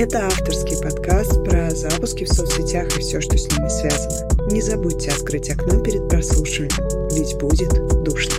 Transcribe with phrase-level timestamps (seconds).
[0.00, 4.50] Это авторский подкаст про запуски в соцсетях и все, что с ними связано.
[4.50, 7.68] Не забудьте открыть окно перед прослушиванием, ведь будет
[8.02, 8.34] душно.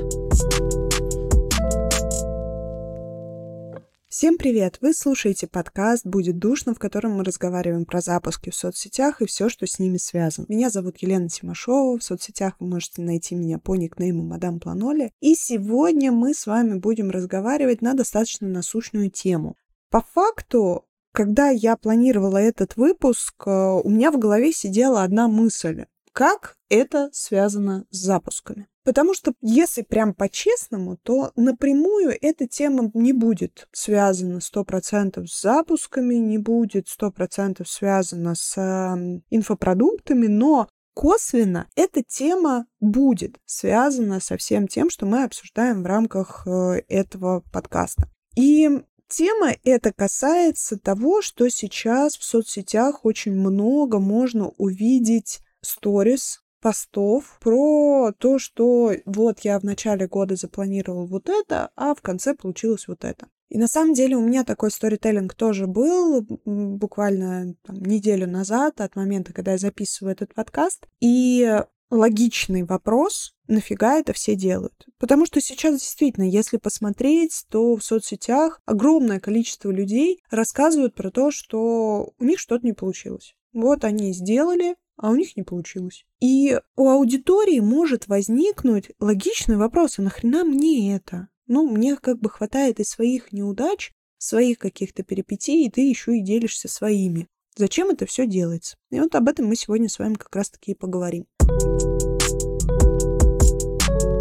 [4.09, 4.79] Всем привет!
[4.81, 9.47] Вы слушаете подкаст «Будет душно», в котором мы разговариваем про запуски в соцсетях и все,
[9.47, 10.47] что с ними связано.
[10.49, 11.99] Меня зовут Елена Тимошова.
[11.99, 15.11] В соцсетях вы можете найти меня по никнейму Мадам Планоли.
[15.19, 19.57] И сегодня мы с вами будем разговаривать на достаточно насущную тему.
[19.91, 25.85] По факту, когда я планировала этот выпуск, э, у меня в голове сидела одна мысль.
[26.13, 28.67] Как это связано с запусками?
[28.83, 36.15] Потому что если прям по-честному, то напрямую эта тема не будет связана 100% с запусками,
[36.15, 44.67] не будет 100% связана с э, инфопродуктами, но косвенно эта тема будет связана со всем
[44.67, 48.09] тем, что мы обсуждаем в рамках э, этого подкаста.
[48.35, 48.81] И
[49.11, 58.13] Тема эта касается того, что сейчас в соцсетях очень много можно увидеть сторис, постов про
[58.17, 63.03] то, что вот я в начале года запланировал вот это, а в конце получилось вот
[63.03, 63.27] это.
[63.49, 68.95] И на самом деле у меня такой сторителлинг тоже был буквально там, неделю назад, от
[68.95, 70.87] момента, когда я записываю этот подкаст.
[71.01, 74.87] И логичный вопрос, нафига это все делают.
[74.97, 81.29] Потому что сейчас действительно, если посмотреть, то в соцсетях огромное количество людей рассказывают про то,
[81.29, 83.35] что у них что-то не получилось.
[83.53, 86.05] Вот они сделали, а у них не получилось.
[86.21, 91.27] И у аудитории может возникнуть логичный вопрос, а нахрена мне это?
[91.47, 96.23] Ну, мне как бы хватает и своих неудач, своих каких-то перипетий, и ты еще и
[96.23, 97.27] делишься своими.
[97.55, 98.77] Зачем это все делается?
[98.91, 101.25] И вот об этом мы сегодня с вами как раз-таки и поговорим.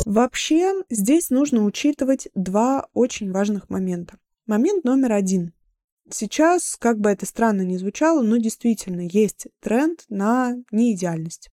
[0.05, 4.19] Вообще, здесь нужно учитывать два очень важных момента.
[4.47, 5.53] Момент номер один.
[6.11, 11.51] Сейчас, как бы это странно ни звучало, но действительно есть тренд на неидеальность.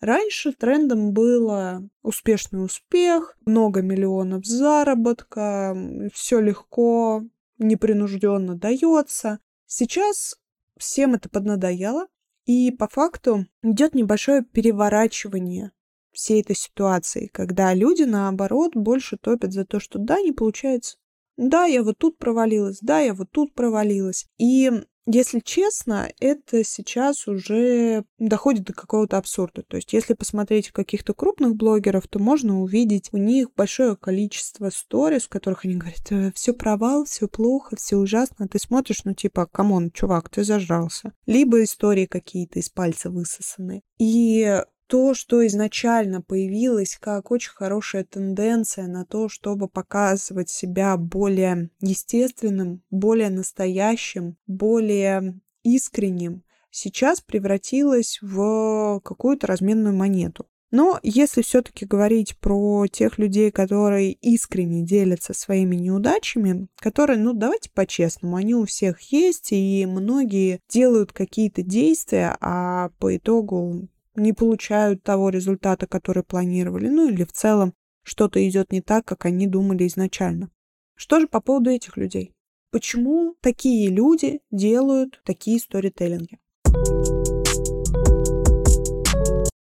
[0.00, 5.76] Раньше трендом было успешный успех, много миллионов заработка,
[6.12, 7.22] все легко,
[7.58, 9.38] непринужденно дается.
[9.66, 10.39] Сейчас
[10.80, 12.08] всем это поднадоело,
[12.46, 15.70] и по факту идет небольшое переворачивание
[16.10, 20.96] всей этой ситуации, когда люди, наоборот, больше топят за то, что да, не получается,
[21.36, 24.26] да, я вот тут провалилась, да, я вот тут провалилась.
[24.38, 24.70] И
[25.06, 29.62] если честно, это сейчас уже доходит до какого-то абсурда.
[29.62, 35.24] То есть, если посмотреть каких-то крупных блогеров, то можно увидеть у них большое количество сторис,
[35.24, 38.48] в которых они говорят, «Э, все провал, все плохо, все ужасно.
[38.48, 41.12] Ты смотришь, ну типа, come on, чувак, ты зажрался.
[41.26, 43.82] Либо истории какие-то из пальца высосаны.
[43.98, 51.70] И то, что изначально появилось как очень хорошая тенденция на то, чтобы показывать себя более
[51.80, 56.42] естественным, более настоящим, более искренним,
[56.72, 60.46] сейчас превратилось в какую-то разменную монету.
[60.72, 67.70] Но если все-таки говорить про тех людей, которые искренне делятся своими неудачами, которые, ну давайте
[67.70, 73.88] по-честному, они у всех есть, и многие делают какие-то действия, а по итогу
[74.20, 79.24] не получают того результата, который планировали, ну или в целом что-то идет не так, как
[79.24, 80.50] они думали изначально.
[80.94, 82.34] Что же по поводу этих людей?
[82.70, 86.38] Почему такие люди делают такие сторителлинги?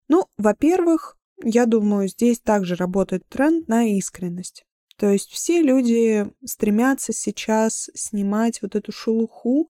[0.09, 4.65] Ну, во-первых, я думаю, здесь также работает тренд на искренность.
[4.97, 9.69] То есть все люди стремятся сейчас снимать вот эту шелуху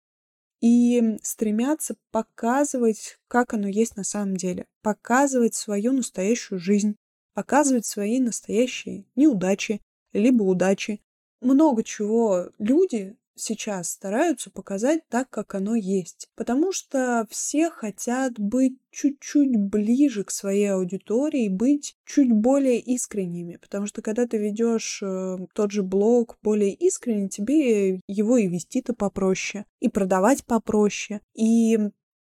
[0.61, 6.95] и стремятся показывать, как оно есть на самом деле, показывать свою настоящую жизнь,
[7.33, 9.81] показывать свои настоящие неудачи,
[10.13, 11.01] либо удачи.
[11.41, 16.29] Много чего люди сейчас стараются показать так, как оно есть.
[16.35, 23.57] Потому что все хотят быть чуть-чуть ближе к своей аудитории, быть чуть более искренними.
[23.57, 28.93] Потому что когда ты ведешь э, тот же блог более искренне, тебе его и вести-то
[28.93, 31.21] попроще, и продавать попроще.
[31.33, 31.77] И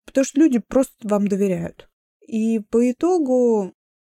[0.04, 1.88] потому что люди просто вам доверяют.
[2.26, 3.72] И по итогу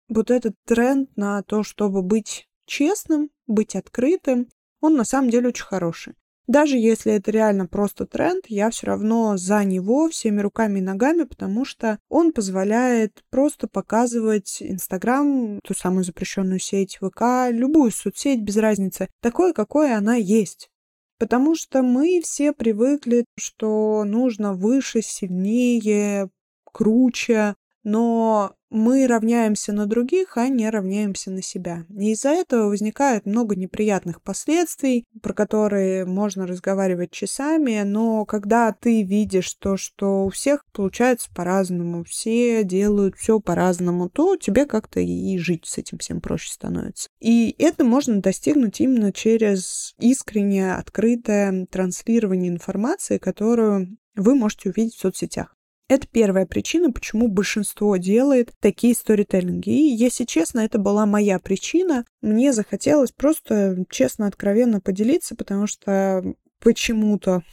[0.09, 4.49] вот этот тренд на то, чтобы быть честным, быть открытым,
[4.81, 6.15] он на самом деле очень хороший.
[6.51, 11.23] Даже если это реально просто тренд, я все равно за него всеми руками и ногами,
[11.23, 18.57] потому что он позволяет просто показывать Инстаграм, ту самую запрещенную сеть ВК, любую соцсеть, без
[18.57, 20.69] разницы, такой, какой она есть.
[21.17, 26.29] Потому что мы все привыкли, что нужно выше, сильнее,
[26.65, 27.55] круче,
[27.85, 31.85] но мы равняемся на других, а не равняемся на себя.
[31.89, 39.03] И из-за этого возникает много неприятных последствий, про которые можно разговаривать часами, но когда ты
[39.03, 45.37] видишь то, что у всех получается по-разному, все делают все по-разному, то тебе как-то и
[45.37, 47.09] жить с этим всем проще становится.
[47.19, 54.99] И это можно достигнуть именно через искреннее, открытое транслирование информации, которую вы можете увидеть в
[54.99, 55.55] соцсетях.
[55.91, 59.71] Это первая причина, почему большинство делает такие сторителлинги.
[59.71, 62.05] И, если честно, это была моя причина.
[62.21, 66.23] Мне захотелось просто честно, откровенно поделиться, потому что
[66.59, 67.43] почему-то,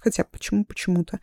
[0.00, 1.20] хотя почему почему-то,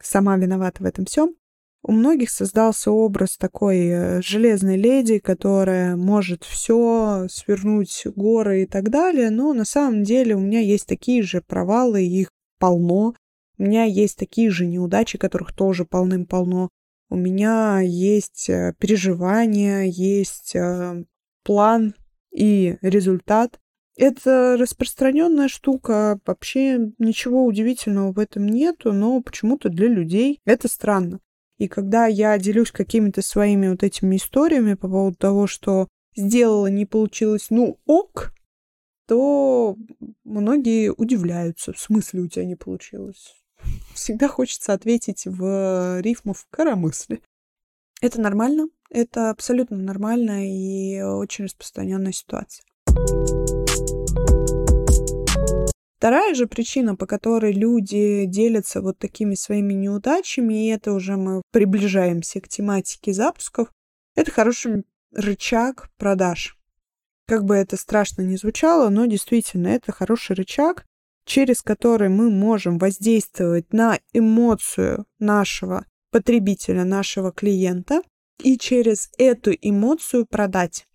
[0.00, 1.34] сама виновата в этом всем.
[1.82, 8.88] У многих создался образ такой э, железной леди, которая может все свернуть горы и так
[8.88, 13.12] далее, но на самом деле у меня есть такие же провалы, их полно.
[13.62, 16.68] У меня есть такие же неудачи, которых тоже полным-полно.
[17.08, 21.04] У меня есть э, переживания, есть э,
[21.44, 21.94] план
[22.32, 23.60] и результат.
[23.96, 31.20] Это распространенная штука, вообще ничего удивительного в этом нету, но почему-то для людей это странно.
[31.58, 35.86] И когда я делюсь какими-то своими вот этими историями по поводу того, что
[36.16, 38.34] сделала, не получилось, ну ок,
[39.06, 39.76] то
[40.24, 41.72] многие удивляются.
[41.72, 43.36] В смысле у тебя не получилось?
[43.94, 47.20] Всегда хочется ответить в рифму в коромысле.
[48.00, 52.64] Это нормально, это абсолютно нормально и очень распространенная ситуация.
[55.96, 61.42] Вторая же причина, по которой люди делятся вот такими своими неудачами, и это уже мы
[61.52, 63.68] приближаемся к тематике запусков,
[64.16, 64.82] это хороший
[65.12, 66.58] рычаг продаж.
[67.28, 70.84] Как бы это страшно не звучало, но действительно это хороший рычаг,
[71.24, 78.02] через который мы можем воздействовать на эмоцию нашего потребителя, нашего клиента,
[78.38, 80.86] и через эту эмоцию продать.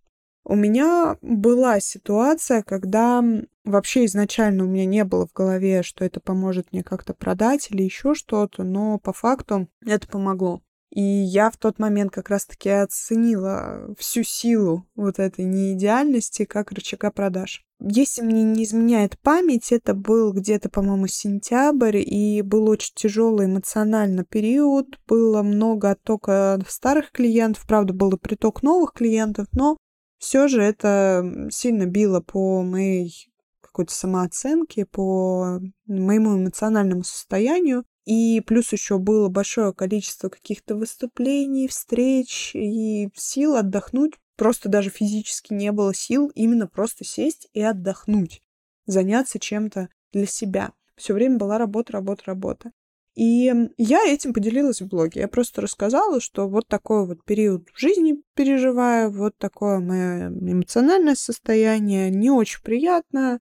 [0.44, 3.24] У меня была ситуация, когда
[3.66, 7.84] вообще изначально у меня не было в голове, что это поможет мне как-то продать или
[7.84, 10.62] еще что-то, но по факту это помогло.
[10.90, 17.12] И я в тот момент как раз-таки оценила всю силу вот этой неидеальности как рычага
[17.12, 17.64] продаж.
[17.80, 24.24] Если мне не изменяет память, это был где-то, по-моему, сентябрь, и был очень тяжелый эмоционально
[24.24, 29.78] период, было много оттока старых клиентов, правда, был и приток новых клиентов, но
[30.18, 33.30] все же это сильно било по моей
[33.62, 37.84] какой-то самооценке, по моему эмоциональному состоянию.
[38.08, 45.52] И плюс еще было большое количество каких-то выступлений, встреч, и сил отдохнуть просто даже физически
[45.52, 48.42] не было сил именно просто сесть и отдохнуть,
[48.86, 50.72] заняться чем-то для себя.
[50.96, 52.72] Все время была работа, работа, работа.
[53.16, 55.22] И я этим поделилась в блоге.
[55.22, 61.16] Я просто рассказала, что вот такой вот период в жизни переживаю, вот такое мое эмоциональное
[61.16, 63.40] состояние, не очень приятно.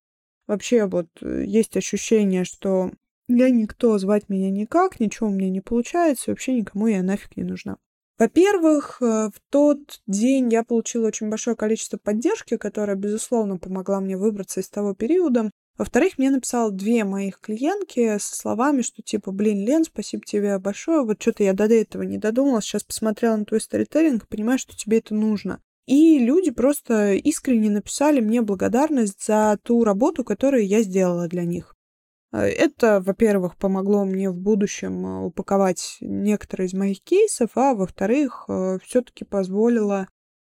[0.48, 2.90] Вообще вот э, есть ощущение, что
[3.28, 7.44] я никто, звать меня никак, ничего у меня не получается, вообще никому я нафиг не
[7.44, 7.76] нужна.
[8.18, 14.16] Во-первых, э, в тот день я получила очень большое количество поддержки, которая, безусловно, помогла мне
[14.16, 15.50] выбраться из того периода.
[15.76, 21.04] Во-вторых, мне написала две моих клиентки со словами, что типа, блин, Лен, спасибо тебе большое,
[21.04, 24.74] вот что-то я до этого не додумалась, сейчас посмотрела на твой сторителлинг и понимаю, что
[24.74, 25.60] тебе это нужно.
[25.86, 31.75] И люди просто искренне написали мне благодарность за ту работу, которую я сделала для них.
[32.36, 38.44] Э, это, во-первых, помогло мне в будущем э, упаковать некоторые из моих кейсов, а во-вторых,
[38.48, 40.08] э, все-таки позволило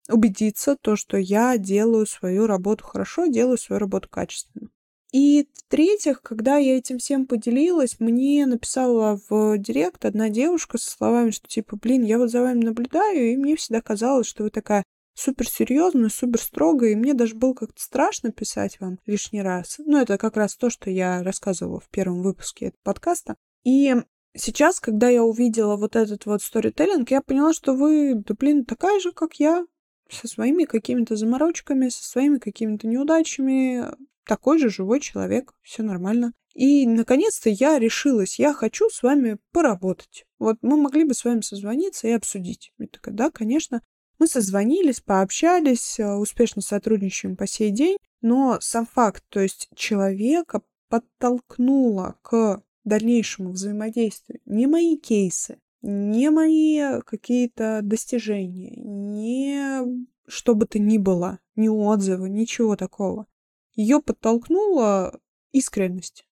[0.08, 4.68] убедиться то, что я делаю свою работу хорошо, делаю свою работу качественно.
[5.12, 11.30] И в-третьих, когда я этим всем поделилась, мне написала в директ одна девушка со словами,
[11.30, 14.84] что типа, блин, я вот за вами наблюдаю, и мне всегда казалось, что вы такая
[15.14, 19.76] супер серьезно, супер строго, и мне даже было как-то страшно писать вам лишний раз.
[19.78, 23.36] Ну, это как раз то, что я рассказывала в первом выпуске этого подкаста.
[23.64, 23.94] И
[24.36, 29.00] сейчас, когда я увидела вот этот вот сторителлинг, я поняла, что вы, да блин, такая
[29.00, 29.64] же, как я,
[30.10, 33.84] со своими какими-то заморочками, со своими какими-то неудачами,
[34.26, 36.32] такой же живой человек, все нормально.
[36.54, 40.26] И, наконец-то, я решилась, я хочу с вами поработать.
[40.38, 42.72] Вот мы могли бы с вами созвониться и обсудить.
[42.78, 43.80] Я такая, да, конечно.
[44.18, 50.62] Мы созвонились, пообщались, э, успешно сотрудничаем по сей день, но сам факт, то есть человека
[50.88, 60.78] подтолкнуло к дальнейшему взаимодействию не мои кейсы, не мои какие-то достижения, не что бы то
[60.78, 63.26] ни было, ни отзывы, ничего такого.
[63.74, 65.18] Ее подтолкнула
[65.52, 66.26] искренность.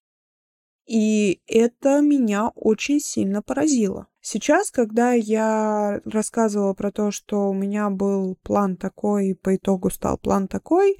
[0.86, 4.08] И это меня очень сильно поразило.
[4.20, 9.90] Сейчас, когда я рассказывала про то, что у меня был план такой, и по итогу
[9.90, 10.98] стал план такой,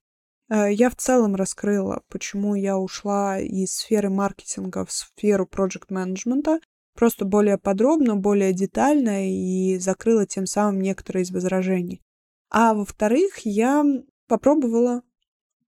[0.49, 6.61] э, я в целом раскрыла, почему я ушла из сферы маркетинга в сферу проект менеджмента
[6.95, 12.03] просто более подробно, более детально и закрыла тем самым некоторые из возражений.
[12.51, 13.85] А во-вторых, я
[14.27, 15.03] попробовала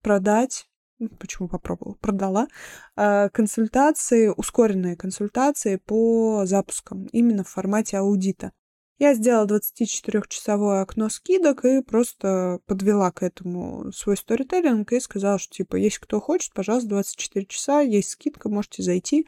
[0.01, 0.67] продать
[1.07, 2.47] почему попробовала, продала
[2.95, 8.51] э, консультации, ускоренные консультации по запускам, именно в формате аудита.
[8.99, 15.53] Я сделала 24-часовое окно скидок и просто подвела к этому свой сторителлинг и сказала, что
[15.53, 19.27] типа, если кто хочет, пожалуйста, 24 часа, есть скидка, можете зайти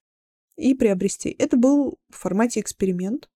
[0.55, 1.36] и приобрести.
[1.38, 3.27] Это был в формате эксперимент,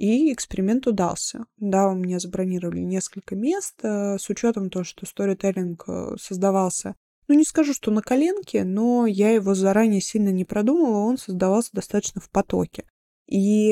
[0.00, 1.44] и эксперимент удался.
[1.58, 6.94] Да, у меня забронировали несколько мест, э, с учетом того, что сторителлинг э, создавался
[7.30, 11.70] ну, не скажу, что на коленке, но я его заранее сильно не продумала, он создавался
[11.72, 12.90] достаточно в потоке.
[13.28, 13.70] И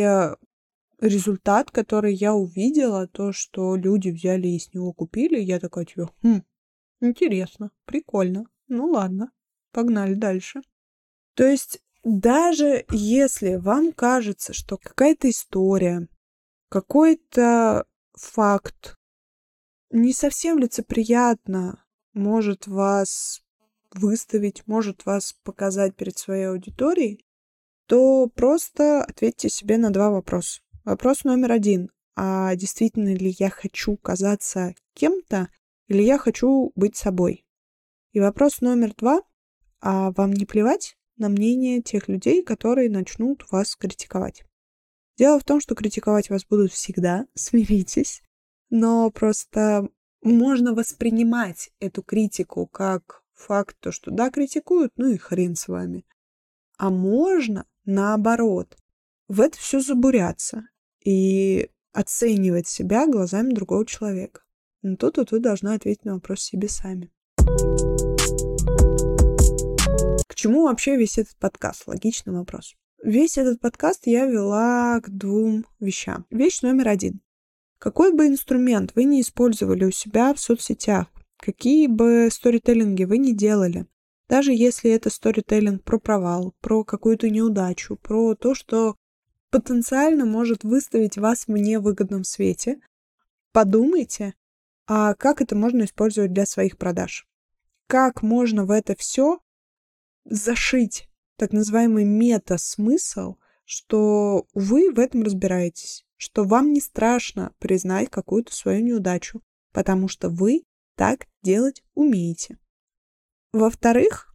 [1.01, 6.13] результат, который я увидела, то, что люди взяли и с него купили, я такая типа,
[6.23, 6.43] хм,
[7.01, 9.33] интересно, прикольно, ну ладно,
[9.73, 10.61] погнали дальше.
[11.35, 16.07] То есть даже если вам кажется, что какая-то история,
[16.69, 18.97] какой-то факт
[19.91, 23.43] не совсем лицеприятно может вас
[23.95, 27.25] выставить, может вас показать перед своей аудиторией,
[27.87, 30.61] то просто ответьте себе на два вопроса.
[30.85, 31.91] Вопрос номер один.
[32.17, 35.49] А действительно ли я хочу казаться кем-то
[35.87, 37.47] или я хочу быть собой?
[38.13, 39.23] И вопрос номер два.
[39.81, 44.45] А вам не плевать на мнение тех людей, которые начнут вас критиковать?
[45.17, 48.23] Дело в том, что критиковать вас будут всегда, смиритесь,
[48.71, 49.89] но просто
[50.23, 56.05] можно воспринимать эту критику как факт, то, что да, критикуют, ну и хрен с вами.
[56.77, 58.77] А можно, наоборот,
[59.29, 60.69] в это все забуряться
[61.05, 64.43] и оценивать себя глазами другого человека.
[64.83, 67.11] Но тут вот вы должны ответить на вопрос себе сами.
[70.27, 71.87] К чему вообще весь этот подкаст?
[71.87, 72.77] Логичный вопрос.
[73.03, 76.27] Весь этот подкаст я вела к двум вещам.
[76.31, 77.21] Вещь номер один.
[77.79, 81.07] Какой бы инструмент вы не использовали у себя в соцсетях,
[81.41, 83.87] Какие бы сторителлинги вы ни делали,
[84.29, 88.97] даже если это сторителлинг про провал, про какую-то неудачу, про то, что
[89.51, 92.81] потенциально может выставить вас в невыгодном свете,
[93.53, 94.35] подумайте,
[94.87, 97.27] а как это можно использовать для своих продаж.
[97.87, 99.39] Как можно в это все
[100.25, 108.53] зашить так называемый мета-смысл, что вы в этом разбираетесь, что вам не страшно признать какую-то
[108.55, 109.41] свою неудачу,
[109.73, 110.65] потому что вы
[110.99, 112.59] так делать умеете.
[113.53, 114.35] Во-вторых,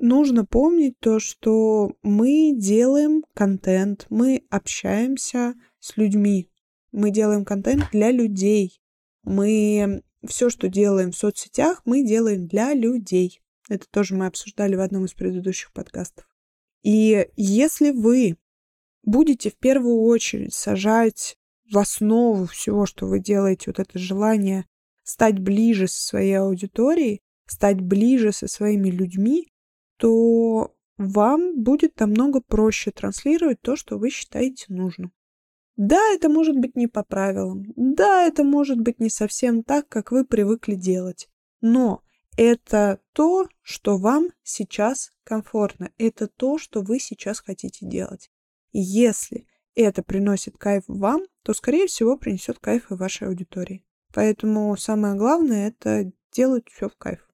[0.00, 6.50] нужно помнить то, что мы делаем контент, мы общаемся с людьми,
[6.90, 8.82] мы делаем контент для людей.
[9.22, 13.40] Мы все, что делаем в соцсетях, мы делаем для людей.
[13.68, 16.26] Это тоже мы обсуждали в одном из предыдущих подкастов.
[16.82, 18.38] И если вы
[19.04, 21.38] будете в первую очередь сажать
[21.70, 24.66] в основу всего, что вы делаете, вот это желание
[25.10, 29.52] стать ближе со своей аудиторией, стать ближе со своими людьми,
[29.96, 35.12] то вам будет намного проще транслировать то, что вы считаете нужным.
[35.76, 37.64] Да, это может быть не по правилам.
[37.74, 41.28] Да, это может быть не совсем так, как вы привыкли делать.
[41.60, 42.02] Но
[42.36, 45.90] это то, что вам сейчас комфортно.
[45.98, 48.30] Это то, что вы сейчас хотите делать.
[48.72, 53.84] Если это приносит кайф вам, то, скорее всего, принесет кайф и вашей аудитории.
[54.12, 57.26] Поэтому самое главное это делать все в кайф.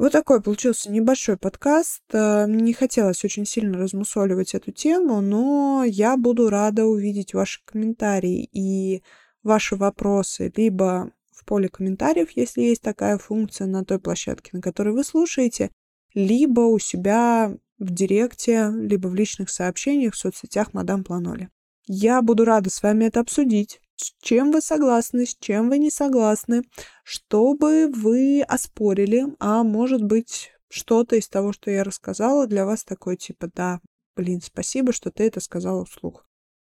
[0.00, 2.02] Вот такой получился небольшой подкаст.
[2.14, 8.48] Э, не хотелось очень сильно размусоливать эту тему, но я буду рада увидеть ваши комментарии
[8.50, 9.02] и
[9.42, 14.94] ваши вопросы либо в поле комментариев, если есть такая функция на той площадке, на которой
[14.94, 15.70] вы слушаете,
[16.14, 21.50] либо у себя в директе, либо в личных сообщениях в соцсетях Мадам Планоли.
[21.86, 23.80] Я буду рада с вами это обсудить.
[23.96, 26.62] С чем вы согласны, с чем вы не согласны,
[27.04, 33.16] чтобы вы оспорили, а может быть что-то из того, что я рассказала, для вас такое
[33.16, 33.80] типа «да,
[34.16, 36.24] блин, спасибо, что ты это сказала вслух».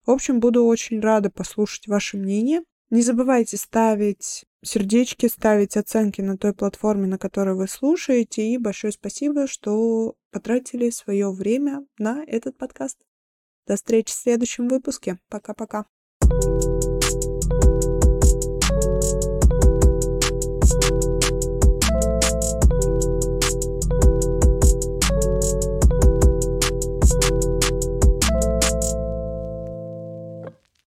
[0.06, 2.62] В общем, буду очень рада послушать ваше мнение.
[2.90, 8.48] Не забывайте ставить сердечки, ставить оценки на той платформе, на которой вы слушаете.
[8.48, 13.07] И большое спасибо, что потратили свое время на этот подкаст.
[13.68, 15.20] До встречи в следующем выпуске.
[15.28, 15.86] Пока-пока.